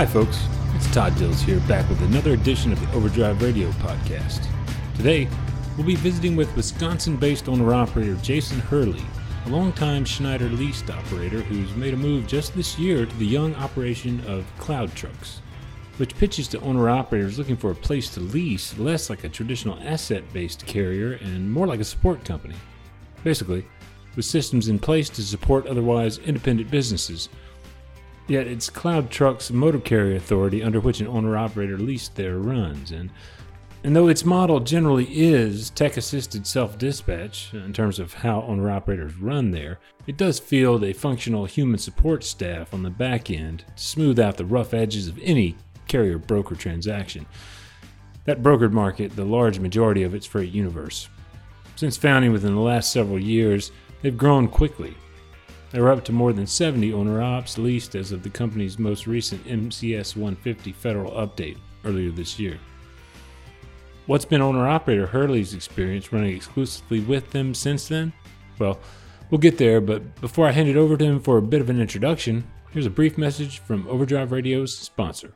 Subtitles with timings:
[0.00, 0.42] Hi, folks.
[0.74, 4.46] It's Todd Dills here, back with another edition of the Overdrive Radio podcast.
[4.96, 5.28] Today,
[5.76, 9.02] we'll be visiting with Wisconsin based owner operator Jason Hurley,
[9.44, 13.54] a longtime Schneider leased operator who's made a move just this year to the young
[13.56, 15.42] operation of Cloud Trucks,
[15.98, 19.78] which pitches to owner operators looking for a place to lease less like a traditional
[19.82, 22.56] asset based carrier and more like a support company.
[23.22, 23.66] Basically,
[24.16, 27.28] with systems in place to support otherwise independent businesses
[28.30, 32.92] Yet it's Cloud Truck's motor carrier authority under which an owner operator leased their runs.
[32.92, 33.10] And,
[33.82, 38.70] and though its model generally is tech assisted self dispatch in terms of how owner
[38.70, 43.64] operators run there, it does field a functional human support staff on the back end
[43.74, 45.56] to smooth out the rough edges of any
[45.88, 47.26] carrier broker transaction.
[48.26, 51.08] That brokered market, the large majority of its freight universe.
[51.74, 53.72] Since founding within the last several years,
[54.02, 54.94] they've grown quickly,
[55.70, 59.06] they were up to more than 70 owner ops leased as of the company's most
[59.06, 62.58] recent MCS 150 federal update earlier this year.
[64.06, 68.12] What's been owner operator Hurley's experience running exclusively with them since then?
[68.58, 68.80] Well,
[69.30, 71.70] we'll get there, but before I hand it over to him for a bit of
[71.70, 75.32] an introduction, here's a brief message from Overdrive Radio's sponsor.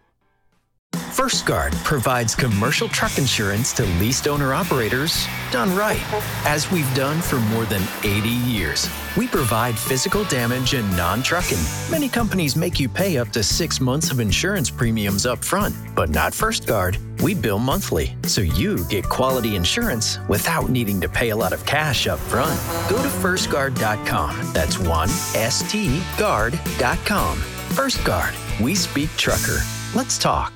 [1.15, 6.03] First Guard provides commercial truck insurance to leased owner operators done right,
[6.45, 8.91] as we've done for more than 80 years.
[9.17, 11.62] We provide physical damage and non trucking.
[11.89, 16.11] Many companies make you pay up to six months of insurance premiums up front, but
[16.11, 16.98] not First Guard.
[17.23, 21.65] We bill monthly, so you get quality insurance without needing to pay a lot of
[21.65, 22.59] cash up front.
[22.91, 24.53] Go to firstguard.com.
[24.53, 27.39] That's one S T guard.com.
[27.79, 29.61] First Guard, we speak trucker.
[29.95, 30.53] Let's talk.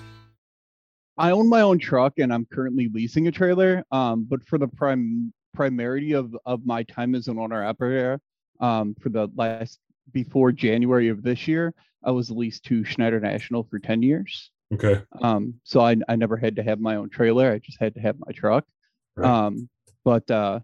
[1.18, 3.84] I own my own truck and I'm currently leasing a trailer.
[3.90, 8.20] Um, but for the prime primarity of of my time as an owner operator,
[8.60, 9.80] um, for the last
[10.12, 11.74] before January of this year,
[12.04, 14.50] I was leased to Schneider National for 10 years.
[14.72, 15.02] Okay.
[15.20, 17.52] Um, so I I never had to have my own trailer.
[17.52, 18.64] I just had to have my truck.
[19.16, 19.28] Right.
[19.28, 19.68] Um,
[20.04, 20.60] but uh,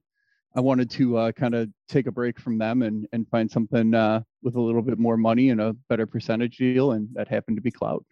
[0.56, 3.94] I wanted to uh, kind of take a break from them and and find something
[3.94, 7.56] uh, with a little bit more money and a better percentage deal, and that happened
[7.56, 8.04] to be cloud.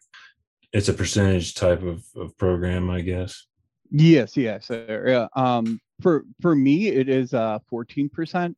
[0.73, 3.47] It's a percentage type of, of program, I guess.
[3.91, 4.71] Yes, yes.
[4.71, 5.27] uh, Yeah.
[5.37, 8.55] Um, for for me, it is uh 14%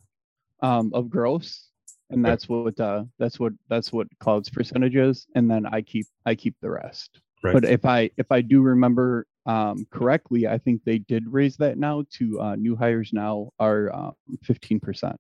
[0.61, 1.69] um, of gross,
[2.11, 6.07] and that's what uh, that's what that's what cloud's percentage is, and then I keep
[6.25, 7.21] I keep the rest.
[7.43, 7.53] Right.
[7.53, 11.77] But if I if I do remember um, correctly, I think they did raise that
[11.77, 14.15] now to uh, new hires now are um,
[14.47, 15.17] 15%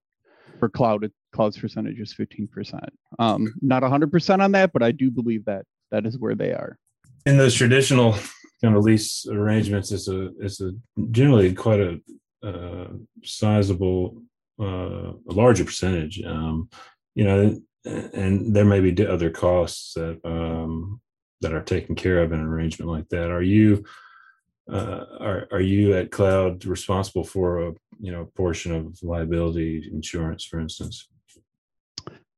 [0.58, 1.10] for cloud.
[1.32, 2.88] Cloud's percentage is 15%.
[3.18, 6.78] Um, not 100% on that, but I do believe that that is where they are.
[7.26, 8.12] In those traditional
[8.62, 10.72] kind of lease arrangements, it's a it's a
[11.10, 12.00] generally quite a
[12.42, 12.88] uh,
[13.22, 14.22] sizable,
[14.60, 16.22] uh, a larger percentage.
[16.22, 16.68] Um,
[17.14, 21.00] you know, and there may be other costs that um,
[21.40, 23.30] that are taken care of in an arrangement like that.
[23.30, 23.84] Are you
[24.70, 30.44] uh, are are you at Cloud responsible for a you know portion of liability insurance,
[30.44, 31.08] for instance?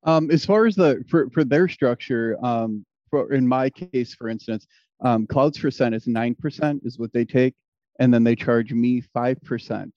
[0.03, 4.29] Um, as far as the for for their structure, um, for in my case, for
[4.29, 4.67] instance,
[5.01, 7.55] um, Cloud's percent is nine percent is what they take,
[7.99, 9.93] and then they charge me five percent.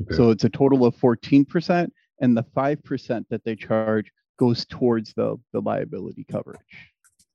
[0.00, 0.14] Okay.
[0.14, 4.64] So it's a total of fourteen percent, and the five percent that they charge goes
[4.66, 6.60] towards the the liability coverage.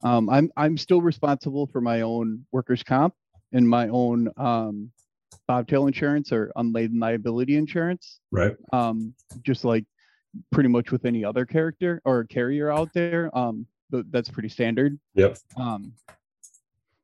[0.03, 3.13] Um, I'm I'm still responsible for my own workers' comp
[3.53, 4.91] and my own um,
[5.47, 8.56] bobtail insurance or unladen liability insurance right.
[8.72, 9.13] um,
[9.44, 9.85] just like
[10.51, 13.29] pretty much with any other character or carrier out there.
[13.38, 14.99] Um, that's pretty standard.
[15.16, 15.38] Yep.
[15.57, 15.94] Um,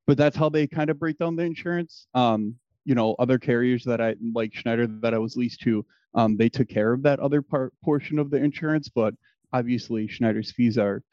[0.07, 2.07] but that's how they kind of break down the insurance.
[2.13, 5.85] Um, you know, other carriers that I like Schneider that I was leased to,
[6.15, 9.13] um, they took care of that other part portion of the insurance, but
[9.53, 11.03] obviously Schneider's fees are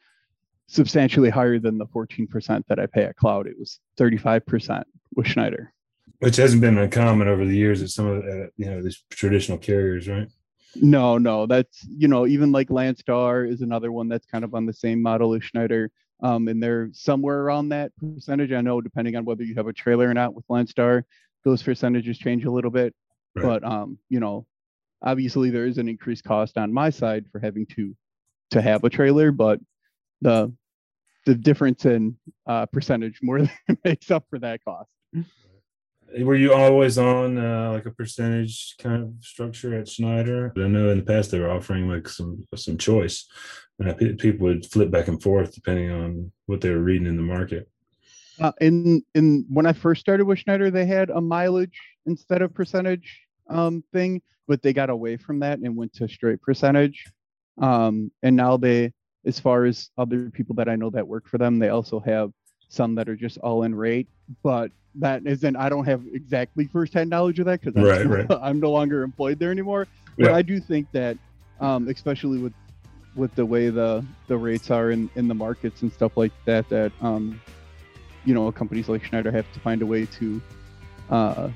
[0.67, 3.47] substantially higher than the 14% that I pay at Cloud.
[3.47, 4.83] It was 35%
[5.15, 5.73] with Schneider.
[6.19, 9.59] Which hasn't been uncommon over the years at some of the, you know these traditional
[9.59, 10.27] carriers, right?
[10.75, 14.65] No, no, that's you know even like Landstar is another one that's kind of on
[14.65, 15.91] the same model as Schneider,
[16.21, 18.51] um, and they're somewhere around that percentage.
[18.51, 21.03] I know depending on whether you have a trailer or not with Landstar,
[21.43, 22.93] those percentages change a little bit,
[23.35, 23.43] Right.
[23.43, 24.45] but um, you know,
[25.01, 27.95] obviously there is an increased cost on my side for having to
[28.51, 29.59] to have a trailer, but
[30.21, 30.53] the
[31.25, 34.89] the difference in uh, percentage more than makes up for that cost.
[36.19, 40.53] Were you always on uh, like a percentage kind of structure at Schneider?
[40.55, 43.27] I know in the past they were offering like some some choice,
[43.79, 47.17] and pe- people would flip back and forth depending on what they were reading in
[47.17, 47.69] the market.
[48.39, 52.53] Uh, in in when I first started with Schneider, they had a mileage instead of
[52.53, 53.19] percentage
[53.49, 57.05] um, thing, but they got away from that and went to straight percentage.
[57.59, 58.93] Um, and now they,
[59.25, 62.31] as far as other people that I know that work for them, they also have
[62.69, 64.07] some that are just all in rate,
[64.43, 65.55] but that isn't.
[65.55, 68.39] I don't have exactly firsthand knowledge of that because right, right.
[68.41, 69.87] I'm no longer employed there anymore.
[70.17, 70.35] But yeah.
[70.35, 71.17] I do think that,
[71.59, 72.53] um, especially with
[73.15, 76.67] with the way the the rates are in in the markets and stuff like that,
[76.69, 77.39] that um,
[78.25, 80.41] you know, companies like Schneider have to find a way to
[81.09, 81.49] uh,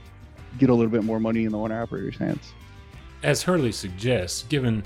[0.58, 2.54] get a little bit more money in the owner operator's hands.
[3.24, 4.84] As Hurley suggests, given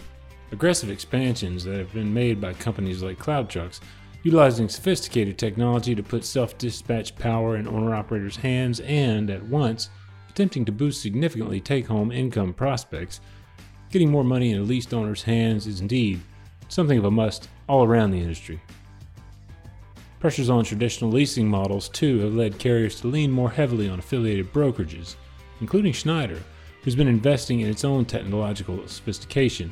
[0.51, 3.81] aggressive expansions that have been made by companies like Cloud Trucks,
[4.25, 9.91] utilizing sophisticated technology to put self dispatch power in owner operators' hands and, at once,
[10.27, 13.21] attempting to boost significantly take home income prospects,
[13.91, 16.19] getting more money in a leased owners' hands is indeed
[16.69, 18.59] something of a must all around the industry.
[20.19, 24.51] Pressures on traditional leasing models, too, have led carriers to lean more heavily on affiliated
[24.51, 25.17] brokerages,
[25.61, 26.41] including Schneider,
[26.81, 29.71] who's been investing in its own technological sophistication.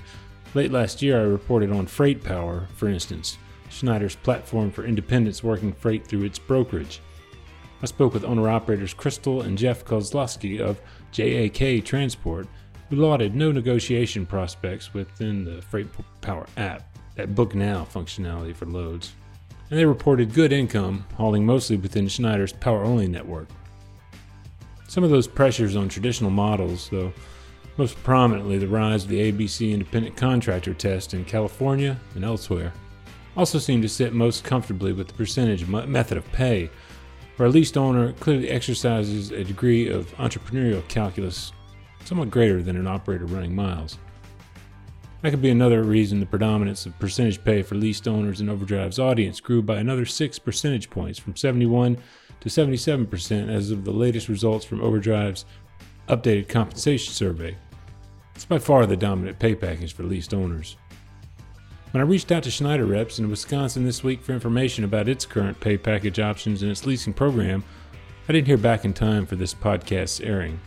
[0.54, 3.40] Late last year, I reported on Freight Power, for instance,
[3.74, 7.02] Schneider's platform for independents working freight through its brokerage.
[7.82, 10.80] I spoke with owner operators Crystal and Jeff Kozlowski of
[11.12, 12.48] JAK Transport,
[12.90, 15.88] who lauded no negotiation prospects within the Freight
[16.22, 19.14] Power app, that Book Now functionality for loads.
[19.70, 23.48] And they reported good income, hauling mostly within Schneider's power only network.
[24.88, 27.12] Some of those pressures on traditional models, though,
[27.78, 32.72] most prominently the rise of the ABC independent contractor test in California and elsewhere,
[33.36, 36.70] also seem to sit most comfortably with the percentage method of pay,
[37.38, 41.52] where a leased owner clearly exercises a degree of entrepreneurial calculus
[42.06, 43.98] somewhat greater than an operator running miles.
[45.22, 49.00] That could be another reason the predominance of percentage pay for leased owners in Overdrive's
[49.00, 51.98] audience grew by another 6 percentage points from 71
[52.42, 55.46] to 77% as of the latest results from Overdrive's
[56.10, 57.56] updated compensation survey.
[58.36, 60.76] It's by far the dominant pay package for leased owners.
[61.94, 65.28] When I reached out to Schneider reps in Wisconsin this week for information about its
[65.28, 67.64] current pay package options and its leasing program,
[68.28, 70.60] I didn't hear back in time for this podcast's airing.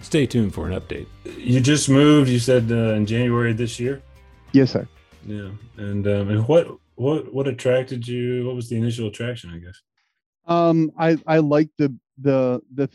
[0.00, 1.06] Stay tuned for an update.
[1.38, 4.02] You just moved, you said uh, in January this year?
[4.50, 4.88] Yes, sir.
[5.24, 5.50] Yeah.
[5.76, 8.44] And um, and what what what attracted you?
[8.44, 9.80] What was the initial attraction, I guess?
[10.46, 12.90] Um I I like the the the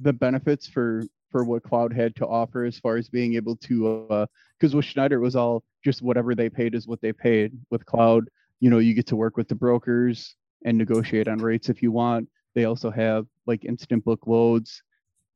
[0.00, 4.08] the benefits for for what cloud had to offer as far as being able to
[4.10, 4.26] uh
[4.58, 7.52] because with Schneider it was all just whatever they paid is what they paid.
[7.70, 8.28] With cloud,
[8.58, 10.34] you know, you get to work with the brokers
[10.64, 12.28] and negotiate on rates if you want.
[12.56, 14.82] They also have like instant book loads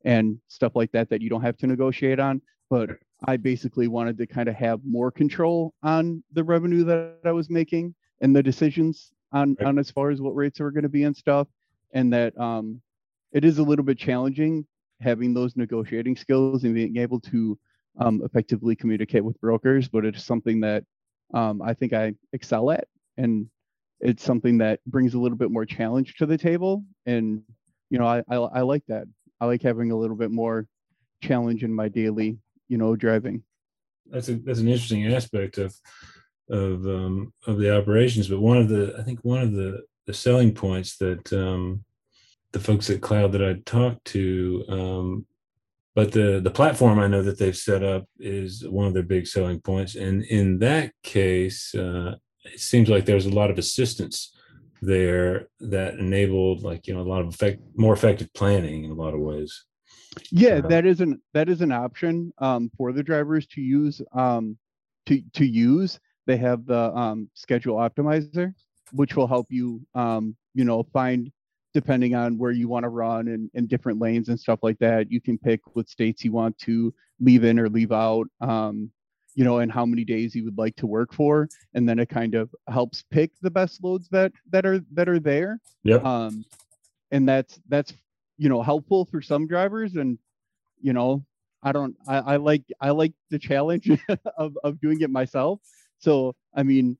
[0.04, 2.42] and stuff like that that you don't have to negotiate on.
[2.68, 2.90] But
[3.28, 7.48] I basically wanted to kind of have more control on the revenue that I was
[7.48, 11.04] making and the decisions on on as far as what rates are going to be
[11.04, 11.46] and stuff.
[11.92, 12.82] And that um,
[13.30, 14.66] it is a little bit challenging
[15.00, 17.56] having those negotiating skills and being able to
[18.00, 20.84] um, effectively communicate with brokers, but it's something that
[21.34, 23.46] um, I think I excel at, and
[24.00, 26.84] it's something that brings a little bit more challenge to the table.
[27.06, 27.42] And
[27.90, 29.04] you know, I, I, I like that.
[29.40, 30.66] I like having a little bit more
[31.22, 32.38] challenge in my daily,
[32.68, 33.42] you know, driving.
[34.06, 35.74] That's a that's an interesting aspect of
[36.48, 38.28] of um, of the operations.
[38.28, 41.84] But one of the I think one of the the selling points that um,
[42.52, 45.26] the folks at Cloud that I talked to um,
[46.00, 49.26] but the the platform I know that they've set up is one of their big
[49.26, 49.96] selling points.
[49.96, 54.34] And in that case, uh, it seems like there's a lot of assistance
[54.80, 58.94] there that enabled like you know a lot of effect more effective planning in a
[58.94, 59.66] lot of ways.
[60.30, 64.00] Yeah, uh, that is an that is an option um, for the drivers to use
[64.14, 64.56] um,
[65.04, 66.00] to to use.
[66.26, 68.54] They have the um, schedule optimizer,
[68.92, 71.30] which will help you um, you know find
[71.72, 75.10] depending on where you want to run and, and different lanes and stuff like that.
[75.10, 78.90] You can pick what states you want to leave in or leave out, um,
[79.34, 81.48] you know, and how many days you would like to work for.
[81.74, 85.20] And then it kind of helps pick the best loads that that are that are
[85.20, 85.60] there.
[85.84, 85.96] Yeah.
[85.96, 86.44] Um,
[87.10, 87.92] and that's that's
[88.38, 90.18] you know helpful for some drivers and
[90.80, 91.24] you know
[91.62, 93.90] I don't I, I like I like the challenge
[94.38, 95.60] of, of doing it myself.
[95.98, 96.96] So I mean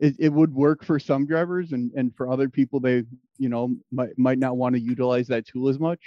[0.00, 3.04] it, it would work for some drivers and, and for other people they
[3.38, 6.00] you know might, might not want to utilize that tool as much.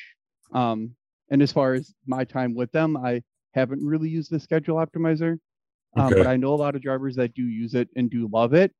[0.52, 0.96] Um,
[1.30, 3.22] and as far as my time with them i
[3.54, 5.40] haven't really used the schedule optimizer
[5.96, 6.18] um, okay.
[6.18, 8.72] but i know a lot of drivers that do use it and do love it.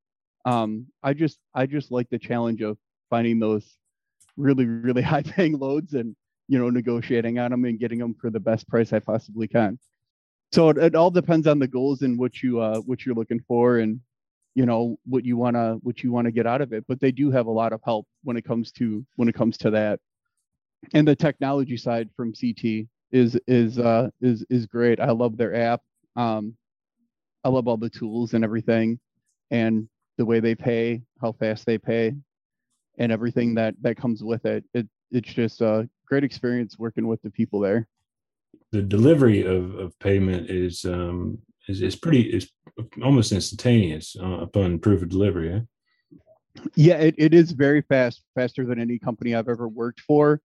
[0.44, 2.76] Um, i just i just like the challenge of
[3.10, 3.76] finding those
[4.36, 6.14] really really high paying loads and
[6.48, 9.78] you know negotiating on them and getting them for the best price i possibly can.
[10.52, 13.40] So it, it all depends on the goals and what you uh what you're looking
[13.48, 14.00] for and
[14.54, 17.00] you know what you want to what you want to get out of it but
[17.00, 19.70] they do have a lot of help when it comes to when it comes to
[19.70, 20.00] that
[20.92, 25.54] and the technology side from ct is is uh is is great i love their
[25.54, 25.80] app
[26.16, 26.54] um
[27.42, 28.98] i love all the tools and everything
[29.50, 32.14] and the way they pay how fast they pay
[32.98, 34.64] and everything that that comes with it.
[34.74, 37.88] It it's just a great experience working with the people there.
[38.72, 42.50] The delivery of, of payment is um is, is pretty is
[43.02, 45.52] almost instantaneous uh, upon proof of delivery.
[45.52, 45.60] Eh?
[46.74, 50.40] Yeah, it, it is very fast, faster than any company I've ever worked for.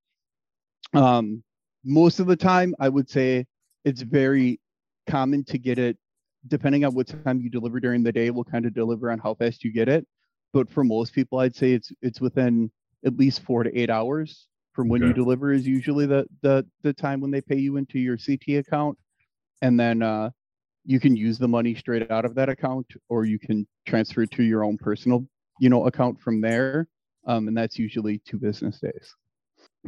[0.94, 1.44] Um,
[1.84, 3.46] most of the time, I would say
[3.86, 4.60] it's very
[5.08, 5.98] common to get it,
[6.48, 9.36] depending on what time you deliver during the day, will kind of deliver on how
[9.36, 10.06] fast you get it.
[10.52, 12.72] But for most people, I'd say it's it's within
[13.06, 15.10] at least four to eight hours from when okay.
[15.10, 18.58] you deliver is usually the the the time when they pay you into your CT
[18.58, 18.98] account,
[19.62, 20.32] and then uh,
[20.90, 24.32] you can use the money straight out of that account, or you can transfer it
[24.32, 25.24] to your own personal
[25.60, 26.88] you know account from there,
[27.28, 29.14] um, and that's usually two business days.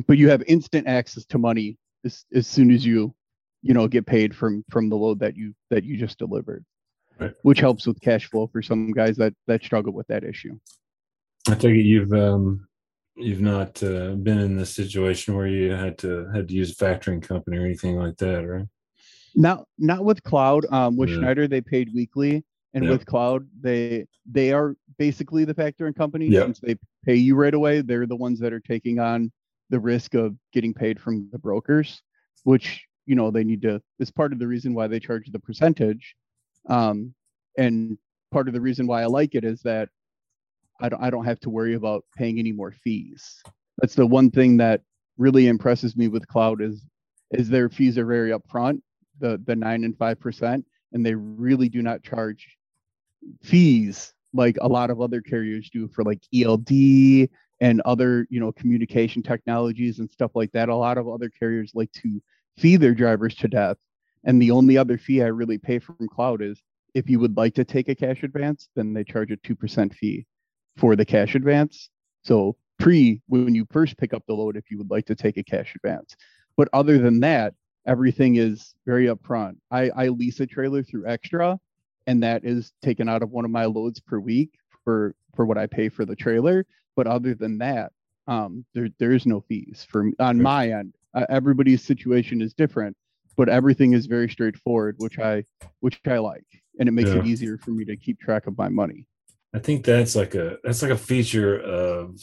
[0.08, 3.15] But you have instant access to money as, as soon as you
[3.63, 6.63] you know get paid from from the load that you that you just delivered
[7.20, 7.34] right.
[7.43, 10.58] which helps with cash flow for some guys that that struggle with that issue
[11.48, 12.67] i take it you've um
[13.15, 16.75] you've not uh, been in this situation where you had to had to use a
[16.75, 18.65] factoring company or anything like that right
[19.36, 21.18] not not with cloud um with yeah.
[21.18, 22.92] schneider they paid weekly and yep.
[22.92, 26.46] with cloud they they are basically the factoring company yep.
[26.46, 29.32] since they pay you right away they're the ones that are taking on
[29.70, 32.02] the risk of getting paid from the brokers
[32.44, 35.40] which you know they need to is part of the reason why they charge the
[35.40, 36.16] percentage
[36.70, 37.14] um,
[37.58, 37.98] and
[38.32, 39.90] part of the reason why i like it is that
[40.84, 43.42] I don't, I don't have to worry about paying any more fees
[43.78, 44.82] that's the one thing that
[45.18, 46.86] really impresses me with cloud is
[47.32, 48.82] is their fees are very upfront
[49.22, 52.58] the the nine and five percent and they really do not charge
[53.42, 56.70] fees like a lot of other carriers do for like eld
[57.62, 61.72] and other you know communication technologies and stuff like that a lot of other carriers
[61.75, 62.22] like to
[62.58, 63.78] fee their drivers to death.
[64.24, 66.62] And the only other fee I really pay from cloud is
[66.94, 70.25] if you would like to take a cash advance, then they charge a 2% fee
[70.78, 71.90] for the cash advance.
[72.24, 75.38] So pre when you first pick up the load, if you would like to take
[75.38, 76.16] a cash advance.
[76.58, 79.58] But other than that, everything is very upfront.
[79.70, 81.58] I, I lease a trailer through XTRA,
[82.08, 84.52] and that is taken out of one of my loads per week
[84.84, 86.66] for for what I pay for the trailer.
[86.96, 87.92] But other than that,
[88.28, 92.96] um, there there is no fees for on my end uh, everybody's situation is different
[93.38, 95.44] but everything is very straightforward which i
[95.80, 96.46] which i like
[96.80, 97.18] and it makes yeah.
[97.18, 99.06] it easier for me to keep track of my money
[99.54, 102.20] i think that's like a that's like a feature of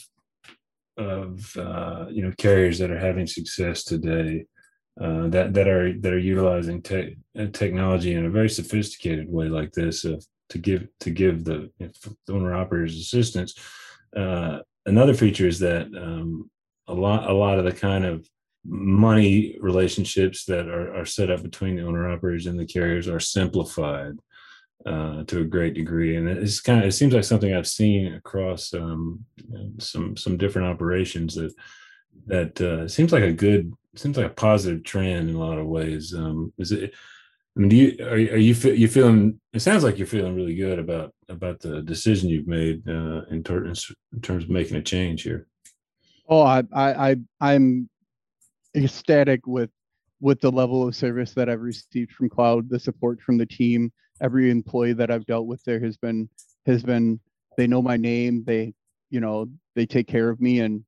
[0.97, 4.45] of uh, you know carriers that are having success today
[5.01, 9.49] uh, that that are that are utilizing te- uh, technology in a very sophisticated way
[9.49, 13.55] like this uh, to give to give the, the owner operators assistance.
[14.17, 16.51] Uh, another feature is that um,
[16.89, 18.29] a lot a lot of the kind of
[18.65, 23.21] money relationships that are, are set up between the owner operators and the carriers are
[23.21, 24.13] simplified
[24.85, 28.15] uh, to a great degree, and it's kind of it seems like something I've seen
[28.15, 29.25] across um,
[29.79, 31.53] some some different operations that
[32.27, 35.67] that uh, seems like a good seems like a positive trend in a lot of
[35.67, 36.15] ways.
[36.15, 36.95] Um, is it?
[37.57, 39.41] I mean, do you are, are you you feeling?
[39.53, 43.43] It sounds like you're feeling really good about about the decision you've made uh, in,
[43.43, 43.75] ter- in
[44.23, 45.47] terms of making a change here.
[46.29, 47.89] Oh, I I I'm
[48.77, 49.71] ecstatic with
[50.21, 53.93] with the level of service that I've received from Cloud, the support from the team.
[54.21, 56.29] Every employee that I've dealt with there has been
[56.67, 57.21] has been
[57.57, 58.75] they know my name, they
[59.11, 60.85] you know they take care of me, and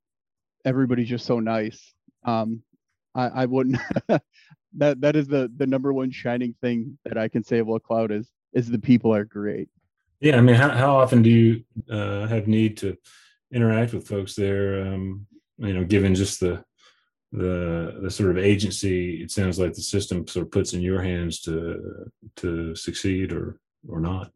[0.64, 1.95] everybody's just so nice.
[2.25, 2.62] Um,
[3.14, 7.43] I, I wouldn't that that is the the number one shining thing that I can
[7.43, 9.69] say about Cloud is is the people are great.
[10.21, 12.97] Yeah, I mean, how how often do you uh, have need to
[13.52, 14.87] interact with folks there?
[14.87, 15.26] Um,
[15.59, 16.64] you know, given just the
[17.33, 21.00] the the sort of agency it sounds like the system sort of puts in your
[21.00, 24.33] hands to to succeed or or not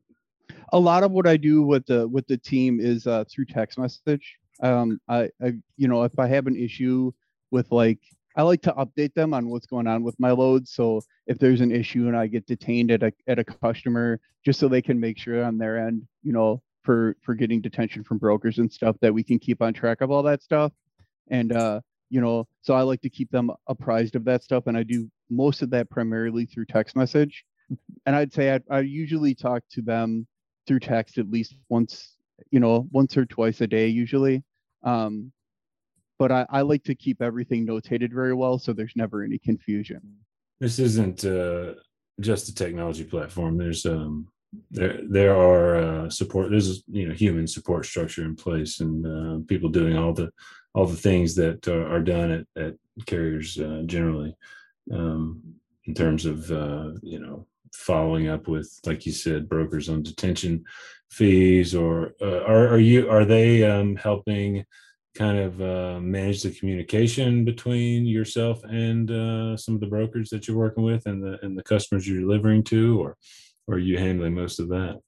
[0.73, 3.78] a lot of what i do with the with the team is uh, through text
[3.78, 7.12] message um I, I you know if i have an issue
[7.50, 8.00] with like
[8.37, 11.61] i like to update them on what's going on with my load so if there's
[11.61, 15.00] an issue and i get detained at a at a customer just so they can
[15.00, 18.96] make sure on their end you know for for getting detention from brokers and stuff
[19.00, 20.73] that we can keep on track of all that stuff.
[21.28, 21.80] And uh
[22.11, 25.11] you know so i like to keep them apprised of that stuff and i do
[25.30, 27.44] most of that primarily through text message.
[28.06, 30.26] And i'd say i, I usually talk to them
[30.66, 32.13] through text at least once
[32.50, 34.43] you know once or twice a day usually
[34.83, 35.33] um,
[36.19, 40.00] but I, I like to keep everything notated very well so there's never any confusion.
[40.61, 41.75] This isn't uh,
[42.21, 43.59] just a technology platform.
[43.59, 44.29] There's um,
[44.71, 49.45] there there are uh, support there's you know human support structure in place and uh,
[49.49, 50.31] people doing all the
[50.75, 52.75] all the things that are done at, at
[53.07, 54.37] carriers uh, generally
[54.93, 55.43] um,
[55.87, 60.64] in terms of uh, you know following up with like you said brokers on detention
[61.11, 64.64] fees or uh, are, are you are they um, helping
[65.14, 70.49] kind of uh, manage the communication between yourself and uh, some of the brokers that
[70.49, 73.16] you're working with and the and the customers you're delivering to, or
[73.66, 75.00] or are you handling most of that?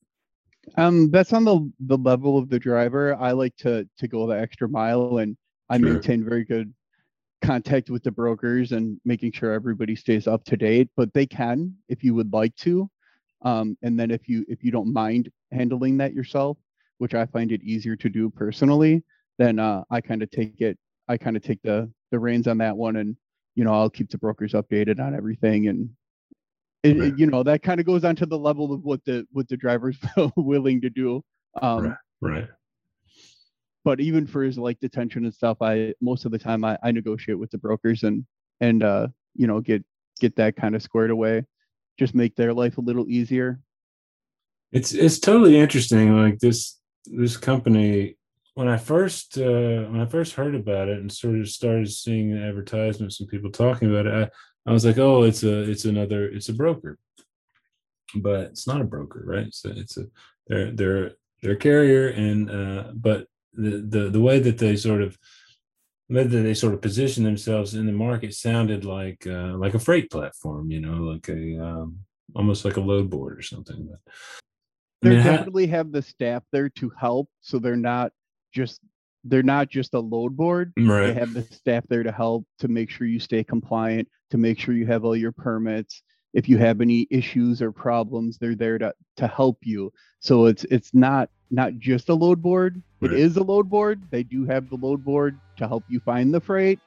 [0.77, 3.17] Um, that's on the the level of the driver.
[3.17, 5.37] I like to to go the extra mile, and
[5.69, 5.95] I Sure.
[5.95, 6.73] maintain very good
[7.47, 10.89] contact with the brokers and making sure everybody stays up to date.
[10.97, 12.91] But they can, if you would like to.
[13.43, 16.57] Um, and then if you if you don't mind handling that yourself,
[16.99, 19.05] which I find it easier to do personally,
[19.39, 20.79] then uh, I kind of take it.
[21.09, 23.17] I kind of take the the reins on that one, and
[23.55, 25.91] you know I'll keep the brokers updated on everything and
[26.83, 27.09] it, Right.
[27.13, 29.49] it- you know that kind of goes on to the level of what the what
[29.49, 29.99] the driver's
[30.37, 31.23] willing to do
[31.63, 31.97] um Right.
[32.21, 32.49] Right.
[33.87, 36.91] But even for his like detention and stuff i most of the time i, I
[36.91, 38.27] negotiate with the brokers and
[38.61, 39.85] and uh you know get
[40.21, 41.47] get that kind of squared away
[41.99, 43.61] just make their life a little easier
[44.73, 46.21] It's it's totally interesting.
[46.21, 48.17] Like this this company,
[48.55, 52.37] when I first uh, when I first heard about it and sort of started seeing
[52.37, 54.31] advertisements and people talking about it,
[54.67, 56.99] I, I was like, oh, it's a it's another it's a broker,
[58.17, 59.55] but it's not a broker, right?
[59.55, 60.07] So it's a
[60.49, 61.11] they're they're
[61.43, 65.19] they're a carrier, and uh, but the the the way that they sort of
[66.09, 70.11] that they sort of position themselves in the market sounded like uh, like a freight
[70.11, 71.99] platform, you know, like a um,
[72.35, 73.89] almost like a load board or something.
[73.91, 74.13] But
[75.03, 78.13] I they mean, ha- definitely have the staff there to help so they're not
[78.53, 78.81] just
[79.25, 81.09] they're not just a load board Right.
[81.09, 84.59] they have the staff there to help to make sure you stay compliant to make
[84.59, 86.03] sure you have all your permits
[86.37, 89.91] if you have any issues or problems they're there to to help you
[90.21, 93.19] so it's it's not not just a load board It Right.
[93.21, 96.41] is a load board they do have the load board to help you find the
[96.41, 96.79] freight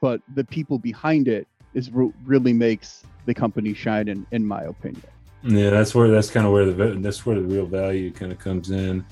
[0.00, 4.62] but the people behind it is what really makes the company shine in in my
[4.74, 5.02] opinion
[5.42, 6.72] Yeah, that's where that's kind of where the
[7.06, 9.04] that's where the real value kind of comes in.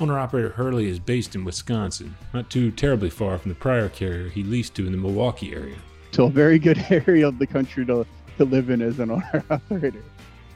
[0.00, 4.28] Owner operator Hurley is based in Wisconsin, not too terribly far from the prior carrier
[4.28, 5.76] he leased to in the Milwaukee area.
[6.12, 8.04] so a very good area of the country to
[8.38, 10.02] to live in as an owner operator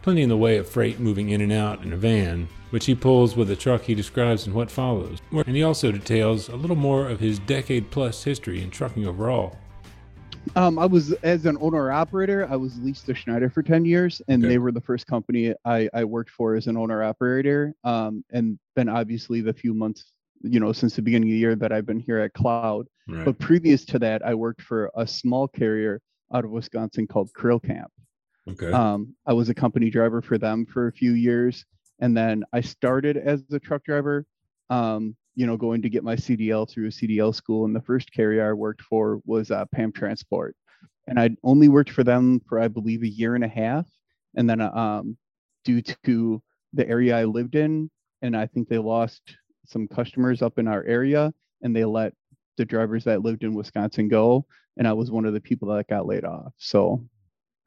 [0.02, 2.94] Plenty in the way of freight moving in and out in a van, which he
[2.94, 5.18] pulls with a truck he describes in what follows.
[5.32, 9.58] And he also details a little more of his decade plus history in trucking overall.
[10.56, 14.22] Um, I was as an owner operator, I was leased to Schneider for 10 years,
[14.28, 14.52] and Okay.
[14.52, 17.74] they were the first company I, I worked for as an owner operator.
[17.84, 20.12] Um, and then obviously the few months,
[20.42, 22.86] you know, since the beginning of the year that I've been here at Cloud.
[23.08, 23.24] Right.
[23.24, 26.00] But previous to that, I worked for a small carrier
[26.32, 27.90] out of Wisconsin called Krill Camp.
[28.50, 28.72] Okay.
[28.72, 31.64] Um, I was a company driver for them for a few years,
[32.00, 34.26] and then I started as a truck driver.
[34.70, 38.12] Um, you know, going to get my CDL through a CDL school, and the first
[38.12, 40.56] carrier I worked for was uh, Pam Transport,
[41.06, 43.86] and I only worked for them for I believe a year and a half,
[44.36, 45.16] and then uh, um,
[45.64, 47.90] due to the area I lived in,
[48.22, 49.22] and I think they lost
[49.66, 52.14] some customers up in our area, and they let
[52.56, 54.44] the drivers that lived in Wisconsin go,
[54.78, 56.52] and I was one of the people that got laid off.
[56.56, 57.04] So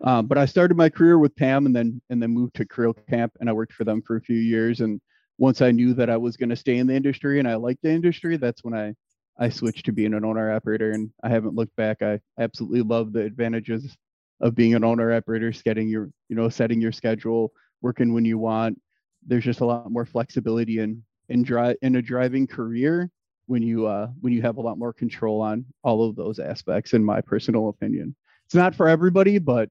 [0.03, 2.95] um, but I started my career with Pam and then and then moved to Krill
[3.07, 4.81] Camp and I worked for them for a few years.
[4.81, 4.99] And
[5.37, 7.83] once I knew that I was going to stay in the industry and I liked
[7.83, 8.95] the industry, that's when I
[9.39, 12.01] I switched to being an owner operator and I haven't looked back.
[12.01, 13.95] I absolutely love the advantages
[14.39, 18.39] of being an owner operator, setting your you know setting your schedule, working when you
[18.39, 18.81] want.
[19.25, 23.11] There's just a lot more flexibility in in drive in a driving career
[23.51, 26.93] when you uh when you have a lot more control on all of those aspects
[26.93, 28.15] in my personal opinion.
[28.45, 29.69] It's not for everybody, but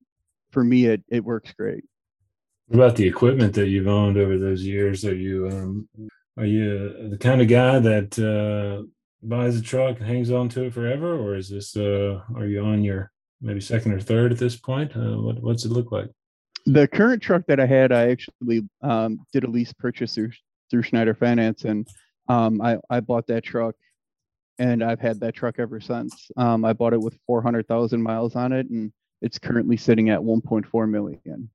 [0.51, 1.85] for me it it works great
[2.67, 5.07] What about the equipment that you've owned over those years?
[5.07, 5.89] Are you um,
[6.37, 8.85] are you the kind of guy that uh,
[9.23, 12.61] buys a truck and hangs on to it forever, or is this uh, are you
[12.63, 14.95] on your maybe second or third at this point?
[14.95, 16.11] Uh, what what's it look like?
[16.67, 20.31] the current truck that i had i actually um, did a lease purchase through
[20.71, 21.89] through schneider finance and
[22.29, 23.75] um, I, I bought that truck
[24.59, 28.53] and i've had that truck ever since um, i bought it with 400000 miles on
[28.53, 31.51] it and it's currently sitting at 1.4 million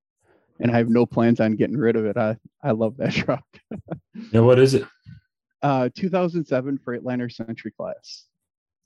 [0.59, 3.45] and i have no plans on getting rid of it i, I love that truck
[4.31, 4.83] Yeah, what is it?
[5.61, 8.25] uh, 2007 freightliner century class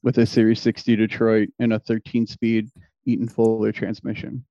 [0.03, 2.69] with a series 60 detroit and a 13 speed
[3.05, 4.45] eaton fuller transmission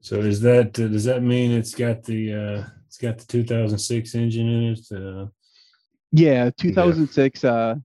[0.00, 4.14] So is that uh, does that mean it's got the uh, it's got the 2006
[4.14, 4.80] engine in it?
[4.90, 5.26] Uh,
[6.12, 7.76] Yeah, 2006 uh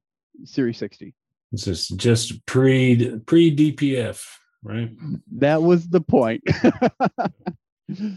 [0.43, 1.13] Series 60.
[1.51, 4.25] it's just just pre pre DPF,
[4.63, 4.91] right?
[5.37, 6.43] That was the point.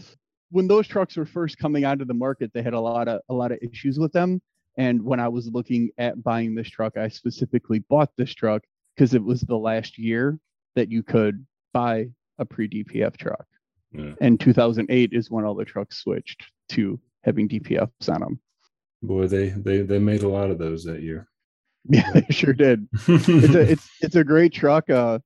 [0.51, 3.33] when those trucks were first coming onto the market, they had a lot of a
[3.33, 4.41] lot of issues with them.
[4.77, 8.63] And when I was looking at buying this truck, I specifically bought this truck
[8.95, 10.39] because it was the last year
[10.75, 13.45] that you could buy a pre-DPF truck.
[13.91, 14.13] Yeah.
[14.21, 18.39] And 2008 is when all the trucks switched to having DPFs on them.
[19.01, 21.27] Boy, they they they made a lot of those that year.
[21.91, 22.87] Yeah, they sure did.
[23.07, 24.89] it's a it's it's a great truck.
[24.89, 25.19] Uh,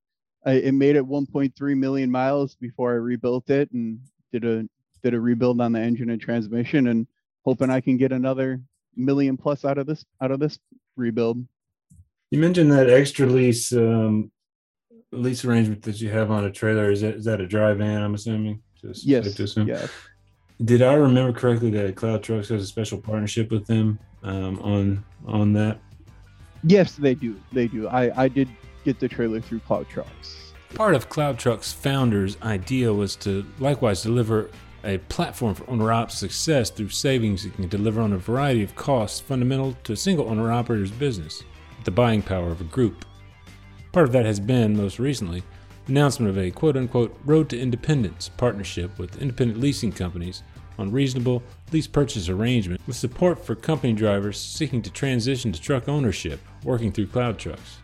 [0.45, 3.99] I, it made it 1.3 million miles before I rebuilt it and
[4.31, 4.63] did a
[5.01, 7.07] did a rebuild on the engine and transmission and
[7.43, 8.61] hoping I can get another
[8.95, 10.59] million plus out of this out of this
[10.95, 11.43] rebuild.
[12.29, 14.31] You mentioned that XTRA Lease um,
[15.11, 16.91] lease arrangement that you have on a trailer.
[16.91, 18.01] Is that is that a dry van?
[18.01, 18.61] I'm assuming.
[18.79, 19.39] Just yes.
[19.39, 19.89] Yes.
[20.65, 25.03] Did I remember correctly that Cloud Trucks has a special partnership with them um, on
[25.25, 25.79] on that?
[26.63, 27.35] Yes, they do.
[27.51, 27.87] They do.
[27.87, 28.47] I I did
[28.85, 30.53] get the trailer through Cloud Trucks.
[30.75, 34.49] Part of Cloud Trucks' founders' idea was to likewise deliver
[34.83, 38.75] a platform for owner ops success through savings it can deliver on a variety of
[38.75, 41.43] costs fundamental to a single owner operator's business,
[41.83, 43.05] the buying power of a group.
[43.91, 45.52] Part of that has been, most recently, the
[45.87, 50.43] announcement of a quote unquote Road to Independence partnership with independent leasing companies
[50.77, 55.87] on reasonable lease purchase arrangement with support for company drivers seeking to transition to truck
[55.87, 57.77] ownership working through Cloud Trucks.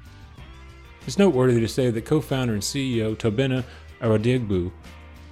[1.06, 3.64] It's noteworthy to say that co founder and CEO Tobenna
[4.02, 4.72] Arodiogbu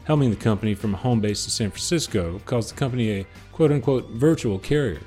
[0.07, 3.71] helming the company from a home base in San Francisco, calls the company a quote
[3.71, 5.01] unquote virtual carrier,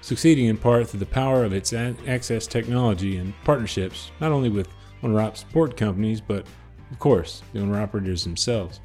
[0.00, 4.68] succeeding in part through the power of its access technology and partnerships not only with
[5.02, 6.46] owner op support companies, but
[6.90, 8.80] of course, the owner operators themselves.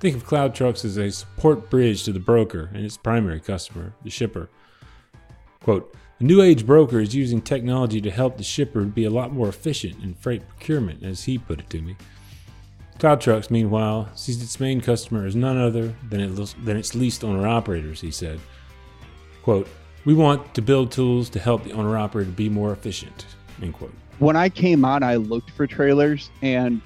[0.00, 3.92] Think of Cloud Trucks as a support bridge to the broker and its primary customer,
[4.02, 4.48] the shipper.
[5.62, 9.32] Quote, a new age broker is using technology to help the shipper be a lot
[9.32, 11.96] more efficient in freight procurement, as he put it to me.
[12.98, 17.24] Cloud Trucks, meanwhile, sees its main customer as none other than, it, than its leased
[17.24, 18.38] owner operators, he said.
[19.42, 19.66] Quote,
[20.04, 23.24] We want to build tools to help the owner operator be more efficient.
[23.62, 23.94] End quote.
[24.18, 26.82] When I came on, I looked for trailers, and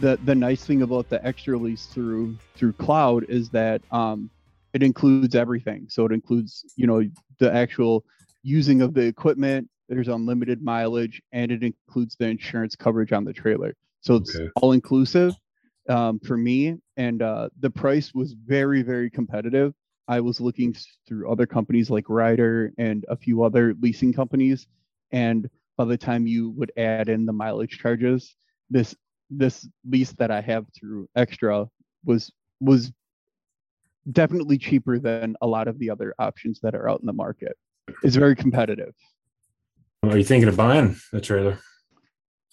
[0.00, 4.30] the the nice thing about the XTRA Lease through through cloud is that um,
[4.72, 5.86] it includes everything.
[5.88, 7.02] So it includes, you know,
[7.38, 8.04] the actual
[8.42, 9.68] using of the equipment.
[9.88, 13.74] There's unlimited mileage, and it includes the insurance coverage on the trailer.
[14.00, 14.50] So it's okay.
[14.56, 15.34] all inclusive
[15.88, 19.72] um, for me, and uh, the price was very, very competitive.
[20.06, 24.66] I was looking through other companies like Ryder and a few other leasing companies,
[25.10, 28.36] and by the time you would add in the mileage charges,
[28.68, 28.94] this
[29.30, 31.68] this lease that I have through XTRA
[32.04, 32.92] was was
[34.10, 37.56] definitely cheaper than a lot of the other options that are out in the market.
[38.02, 38.94] It's very competitive.
[40.02, 41.58] Are you thinking of buying a trailer?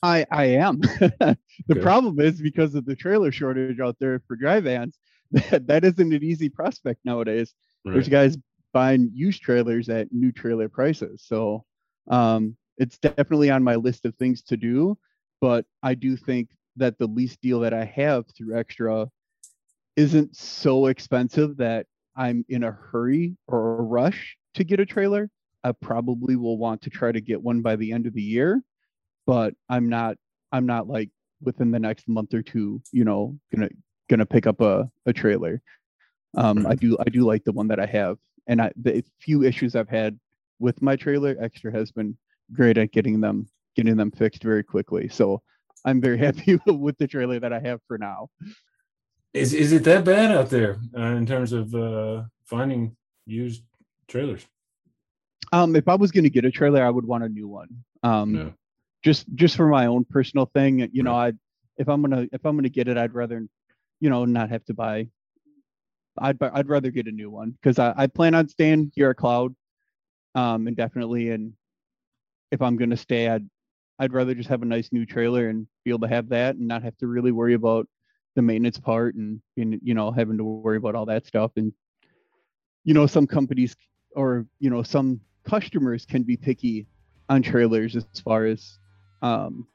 [0.03, 0.79] I I am.
[0.79, 1.81] the Good.
[1.81, 4.97] problem is because of the trailer shortage out there for dry vans,
[5.31, 7.53] that, that isn't an easy prospect nowadays.
[7.85, 7.93] Right.
[7.93, 8.37] There's guys
[8.73, 11.23] buying used trailers at new trailer prices.
[11.25, 11.63] So
[12.09, 14.97] um, it's definitely on my list of things to do.
[15.41, 19.09] But I do think that the lease deal that I have through XTRA
[19.95, 25.29] isn't so expensive that I'm in a hurry or a rush to get a trailer.
[25.63, 28.61] I probably will want to try to get one by the end of the year
[29.25, 30.17] but I'm not
[30.51, 31.09] I'm not like
[31.41, 33.69] within the next month or two, you know, gonna
[34.09, 35.61] gonna pick up a, a trailer.
[36.35, 39.43] Um, I do I do like the one that I have, and I the few
[39.43, 40.19] issues I've had
[40.59, 42.17] with my trailer, Extra has been
[42.53, 45.09] great at getting them getting them fixed very quickly.
[45.09, 45.41] So
[45.85, 48.29] I'm very happy with the trailer that I have for now.
[49.33, 52.95] Is is it that bad out there uh, in terms of uh, finding
[53.25, 53.63] used
[54.07, 54.45] trailers?
[55.53, 57.69] Um, if I was going to get a trailer, I would want a new one.
[58.03, 58.53] Um, no
[59.05, 61.31] just just for my own personal thing you know i
[61.77, 63.47] if i'm gonna if i'm gonna get it i'd rather
[64.01, 65.07] you know not have to buy
[66.17, 69.17] i'd i'd rather get a new one because I, I plan on staying here at
[69.17, 69.55] cloud
[70.33, 71.53] um indefinitely and
[72.51, 73.47] if i'm gonna stay i'd
[73.99, 76.67] i'd rather just have a nice new trailer and be able to have that and
[76.67, 77.87] not have to really worry about
[78.35, 81.71] the maintenance part and, and you know having to worry about all that stuff and
[82.83, 83.75] you know some companies
[84.15, 86.85] or you know some customers can be picky
[87.29, 88.77] on trailers as far as
[89.21, 89.67] um,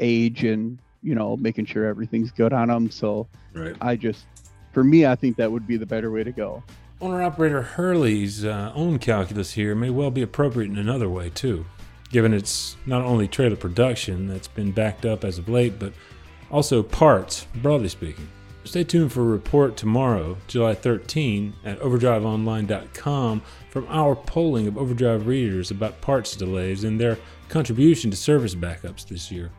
[0.00, 2.90] age and you know making sure everything's good on them.
[2.90, 3.76] So right.
[3.80, 4.26] I just,
[4.72, 6.62] for me, I think that would be the better way to go.
[7.00, 11.64] Owner operator Hurley's uh, own calculus here may well be appropriate in another way too,
[12.10, 15.92] given it's not only trailer production that's been backed up as of late, but
[16.50, 18.28] also parts, broadly speaking.
[18.64, 25.26] Stay tuned for a report tomorrow, July 13, at overdriveonline.com from our polling of Overdrive
[25.26, 27.16] readers about parts delays and their
[27.48, 29.50] contribution to service backups this year.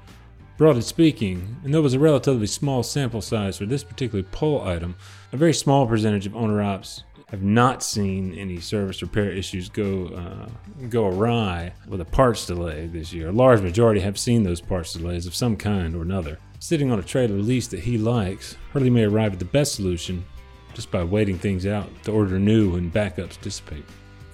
[0.58, 4.62] Broadly speaking, and though it was a relatively small sample size for this particular poll
[4.62, 4.96] item,
[5.34, 10.08] a very small percentage of owner ops have not seen any service repair issues go
[10.08, 10.50] uh,
[10.90, 13.30] go awry with a parts delay this year.
[13.30, 16.38] A large majority have seen those parts delays of some kind or another.
[16.60, 20.26] Sitting on a trailer lease that he likes, Hurley may arrive at the best solution
[20.74, 23.86] just by waiting things out to order new when backups dissipate.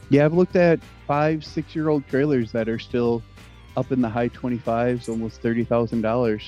[0.09, 3.21] Yeah, I've looked at five, six year old trailers that are still
[3.75, 6.43] up in the high 25s, almost $30,000,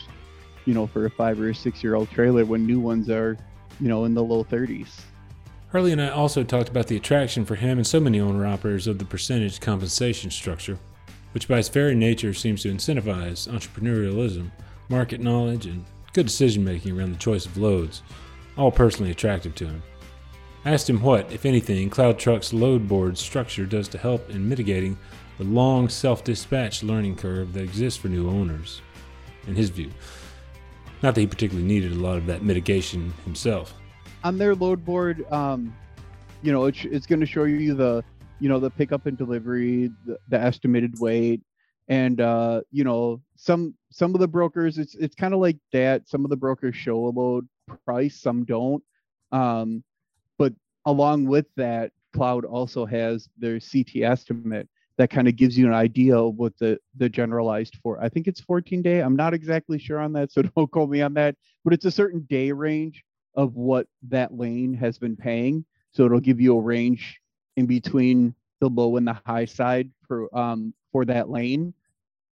[0.65, 3.37] you know, for a five or a six year old trailer when new ones are,
[3.79, 5.01] you know, in the low 30s.
[5.69, 8.87] Hurley and I also talked about the attraction for him and so many owner operators
[8.87, 10.79] of the percentage compensation structure,
[11.31, 14.51] which by its very nature seems to incentivize entrepreneurialism,
[14.89, 18.01] market knowledge, and good decision making around the choice of loads,
[18.57, 19.83] all personally attractive to him.
[20.65, 24.49] I asked him what, if anything, Cloud Truck's load board structure does to help in
[24.49, 24.97] mitigating
[25.37, 28.81] the long self dispatch learning curve that exists for new owners,
[29.45, 29.91] in his view.
[31.03, 33.78] Not that he particularly needed a lot of that mitigation himself
[34.23, 35.75] on their load board, um,
[36.41, 38.03] you know, it's, it's going to show you the,
[38.39, 41.41] you know, the pickup and delivery, the, the estimated weight,
[41.89, 46.07] and uh, you know, some some of the brokers, it's it's kind of like that.
[46.07, 47.47] Some of the brokers show a load
[47.83, 48.83] price, some don't.
[49.31, 49.83] Um,
[50.37, 50.53] but
[50.85, 55.73] along with that, Cloud also has their CT estimate that kind of gives you an
[55.73, 58.01] idea of what the the generalized for.
[58.01, 58.99] I think it's 14 day.
[58.99, 61.35] I'm not exactly sure on that, so don't quote me on that.
[61.63, 63.03] But it's a certain day range
[63.39, 65.63] of what that lane has been paying.
[65.91, 67.21] So it'll give you a range
[67.55, 71.73] in between the low and the high side for um, for that lane,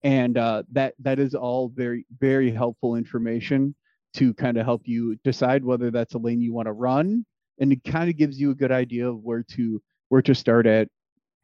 [0.04, 3.74] and uh, that that is all very very helpful information
[4.15, 7.26] to kind of help you decide whether that's a lane you want to run,
[7.60, 10.67] and it kind of gives you a good idea of where to where to start
[10.67, 10.89] at.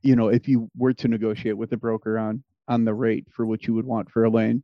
[0.01, 3.45] You know, if you were to negotiate with a broker on on the rate for
[3.45, 4.61] what you would want for a lane,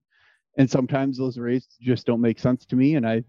[0.58, 3.24] and sometimes those rates just don't make sense to me, and I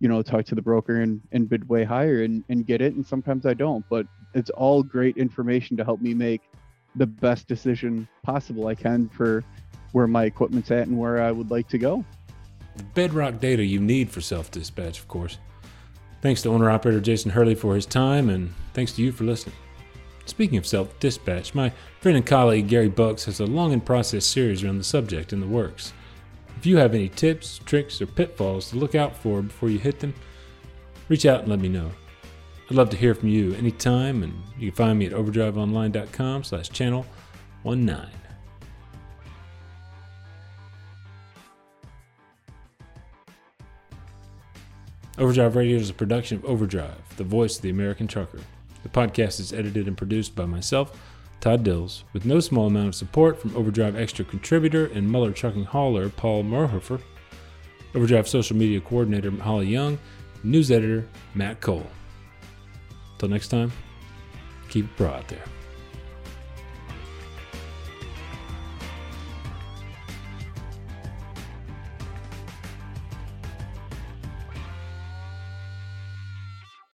[0.00, 2.94] you know talk to the broker and, and bid way higher and, and get it
[2.94, 6.42] and sometimes i don't but it's all great information to help me make
[6.96, 9.42] the best decision possible i can for
[9.92, 12.04] where my equipment's at and where i would like to go.
[12.76, 15.38] The bedrock data you need for self-dispatch of course.
[16.20, 19.56] Thanks to owner operator jason hurley for his time and thanks to you for listening.
[20.26, 24.62] Speaking of self-dispatch my friend and colleague gary Buchs has a long in process series
[24.62, 25.92] around the subject in the works
[26.56, 30.00] if you have any tips, tricks, or pitfalls to look out for before you hit
[30.00, 30.14] them,
[31.08, 31.90] reach out and let me know.
[32.68, 36.68] I'd love to hear from you anytime, and you can find me at overdriveonline.com slash
[36.70, 37.06] channel
[37.64, 38.08] 19.
[45.18, 48.40] Overdrive Radio is a production of Overdrive, the voice of the American trucker.
[48.82, 51.00] The podcast is edited and produced by myself,
[51.40, 55.64] Todd Dills, with no small amount of support from Overdrive Extra contributor and Muller Trucking
[55.64, 57.00] hauler Paul Marhoefer,
[57.94, 59.98] Overdrive social media coordinator Holly Young,
[60.42, 61.86] news editor Matt Cole.
[63.12, 63.72] Until next time,
[64.68, 65.44] keep it bra out there.